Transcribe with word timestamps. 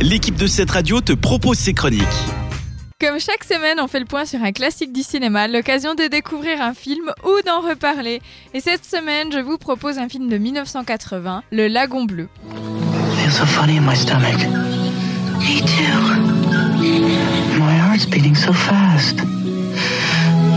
l'équipe 0.00 0.36
de 0.36 0.46
cette 0.46 0.70
radio 0.70 1.00
te 1.00 1.12
propose 1.12 1.58
ses 1.58 1.74
chroniques. 1.74 2.04
Comme 3.00 3.18
chaque 3.18 3.44
semaine, 3.44 3.78
on 3.80 3.88
fait 3.88 4.00
le 4.00 4.04
point 4.04 4.26
sur 4.26 4.42
un 4.42 4.52
classique 4.52 4.92
du 4.92 5.02
cinéma, 5.02 5.48
l'occasion 5.48 5.94
de 5.94 6.06
découvrir 6.06 6.60
un 6.60 6.74
film 6.74 7.10
ou 7.24 7.30
d'en 7.46 7.60
reparler. 7.60 8.20
Et 8.52 8.60
cette 8.60 8.84
semaine, 8.84 9.32
je 9.32 9.38
vous 9.38 9.56
propose 9.56 9.98
un 9.98 10.08
film 10.08 10.28
de 10.28 10.36
1980, 10.36 11.44
Le 11.50 11.66
Lagon 11.66 12.04
Bleu. 12.04 12.28
Feels 13.16 13.32
so 13.32 13.46
funny 13.46 13.78
in 13.78 13.82
my 13.82 13.96
stomach. 13.96 14.38
Me 15.38 15.60
too. 15.62 16.40
My 17.58 17.78
heart's 17.78 18.04
beating 18.04 18.34
so 18.34 18.52
fast. 18.52 19.20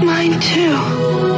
Mine 0.04 0.38
too. 0.39 1.33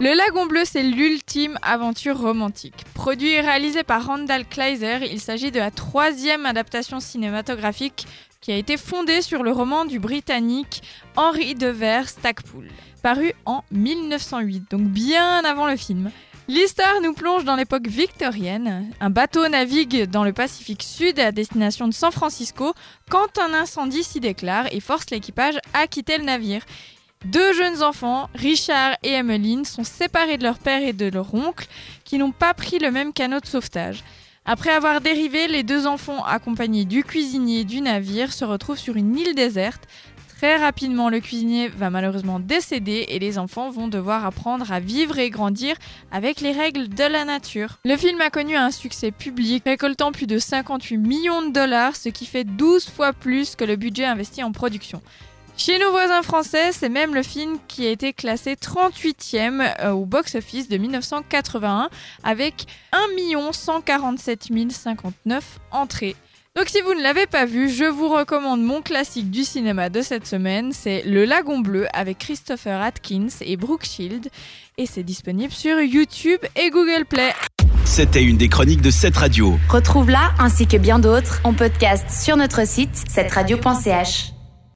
Le 0.00 0.14
Lagon 0.14 0.46
Bleu, 0.46 0.62
c'est 0.64 0.82
l'ultime 0.82 1.58
aventure 1.60 2.18
romantique. 2.18 2.86
Produit 2.94 3.32
et 3.32 3.42
réalisé 3.42 3.82
par 3.82 4.06
Randall 4.06 4.46
Kleiser, 4.46 5.00
il 5.10 5.20
s'agit 5.20 5.50
de 5.50 5.58
la 5.58 5.70
troisième 5.70 6.46
adaptation 6.46 7.00
cinématographique 7.00 8.06
qui 8.40 8.50
a 8.50 8.56
été 8.56 8.78
fondée 8.78 9.20
sur 9.20 9.42
le 9.42 9.52
roman 9.52 9.84
du 9.84 9.98
Britannique 9.98 10.82
Henry 11.16 11.54
Devers 11.54 12.08
Stackpool, 12.08 12.68
paru 13.02 13.34
en 13.44 13.62
1908, 13.72 14.70
donc 14.70 14.84
bien 14.84 15.44
avant 15.44 15.66
le 15.66 15.76
film. 15.76 16.10
L'histoire 16.48 17.02
nous 17.02 17.12
plonge 17.12 17.44
dans 17.44 17.56
l'époque 17.56 17.86
victorienne. 17.86 18.90
Un 19.00 19.10
bateau 19.10 19.46
navigue 19.48 20.08
dans 20.08 20.24
le 20.24 20.32
Pacifique 20.32 20.82
Sud 20.82 21.20
à 21.20 21.30
destination 21.30 21.86
de 21.86 21.92
San 21.92 22.10
Francisco 22.10 22.72
quand 23.10 23.38
un 23.38 23.52
incendie 23.52 24.02
s'y 24.02 24.18
déclare 24.18 24.64
et 24.72 24.80
force 24.80 25.10
l'équipage 25.10 25.58
à 25.74 25.86
quitter 25.86 26.16
le 26.16 26.24
navire. 26.24 26.62
Deux 27.26 27.52
jeunes 27.52 27.82
enfants, 27.82 28.30
Richard 28.34 28.96
et 29.02 29.12
Emmeline, 29.12 29.66
sont 29.66 29.84
séparés 29.84 30.38
de 30.38 30.42
leur 30.42 30.58
père 30.58 30.82
et 30.82 30.94
de 30.94 31.06
leur 31.06 31.34
oncle, 31.34 31.66
qui 32.04 32.16
n'ont 32.16 32.32
pas 32.32 32.54
pris 32.54 32.78
le 32.78 32.90
même 32.90 33.12
canot 33.12 33.40
de 33.40 33.46
sauvetage. 33.46 34.02
Après 34.46 34.70
avoir 34.70 35.02
dérivé, 35.02 35.46
les 35.46 35.62
deux 35.62 35.86
enfants, 35.86 36.24
accompagnés 36.24 36.86
du 36.86 37.04
cuisinier 37.04 37.64
du 37.64 37.82
navire, 37.82 38.32
se 38.32 38.46
retrouvent 38.46 38.78
sur 38.78 38.96
une 38.96 39.18
île 39.18 39.34
déserte. 39.34 39.86
Très 40.38 40.56
rapidement, 40.56 41.10
le 41.10 41.20
cuisinier 41.20 41.68
va 41.68 41.90
malheureusement 41.90 42.40
décéder 42.40 43.04
et 43.10 43.18
les 43.18 43.36
enfants 43.36 43.68
vont 43.68 43.88
devoir 43.88 44.24
apprendre 44.24 44.72
à 44.72 44.80
vivre 44.80 45.18
et 45.18 45.28
grandir 45.28 45.76
avec 46.10 46.40
les 46.40 46.52
règles 46.52 46.88
de 46.88 47.04
la 47.04 47.26
nature. 47.26 47.76
Le 47.84 47.98
film 47.98 48.18
a 48.22 48.30
connu 48.30 48.56
un 48.56 48.70
succès 48.70 49.10
public, 49.10 49.64
récoltant 49.66 50.10
plus 50.10 50.26
de 50.26 50.38
58 50.38 50.96
millions 50.96 51.46
de 51.46 51.52
dollars, 51.52 51.94
ce 51.94 52.08
qui 52.08 52.24
fait 52.24 52.44
12 52.44 52.88
fois 52.88 53.12
plus 53.12 53.56
que 53.56 53.64
le 53.64 53.76
budget 53.76 54.06
investi 54.06 54.42
en 54.42 54.52
production. 54.52 55.02
Chez 55.62 55.78
nos 55.78 55.90
voisins 55.90 56.22
français, 56.22 56.72
c'est 56.72 56.88
même 56.88 57.14
le 57.14 57.22
film 57.22 57.58
qui 57.68 57.86
a 57.86 57.90
été 57.90 58.14
classé 58.14 58.54
38e 58.54 59.74
euh, 59.82 59.90
au 59.90 60.06
box-office 60.06 60.70
de 60.70 60.78
1981 60.78 61.90
avec 62.22 62.64
1 62.94 63.52
147 63.52 64.48
059 64.70 65.58
entrées. 65.70 66.16
Donc 66.56 66.70
si 66.70 66.80
vous 66.80 66.94
ne 66.94 67.02
l'avez 67.02 67.26
pas 67.26 67.44
vu, 67.44 67.68
je 67.68 67.84
vous 67.84 68.08
recommande 68.08 68.62
mon 68.62 68.80
classique 68.80 69.30
du 69.30 69.44
cinéma 69.44 69.90
de 69.90 70.00
cette 70.00 70.26
semaine, 70.26 70.72
c'est 70.72 71.02
Le 71.04 71.26
Lagon 71.26 71.58
Bleu 71.58 71.86
avec 71.92 72.16
Christopher 72.16 72.80
Atkins 72.80 73.28
et 73.42 73.58
Brooke 73.58 73.84
Shield 73.84 74.30
et 74.78 74.86
c'est 74.86 75.02
disponible 75.02 75.52
sur 75.52 75.78
YouTube 75.78 76.40
et 76.56 76.70
Google 76.70 77.04
Play. 77.04 77.34
C'était 77.84 78.22
une 78.22 78.38
des 78.38 78.48
chroniques 78.48 78.80
de 78.80 78.90
cette 78.90 79.18
radio. 79.18 79.58
Retrouve-la 79.68 80.32
ainsi 80.38 80.66
que 80.66 80.78
bien 80.78 80.98
d'autres 80.98 81.42
en 81.44 81.52
podcast 81.52 82.06
sur 82.08 82.38
notre 82.38 82.66
site 82.66 82.96
cetteradio.ch. 83.10 84.39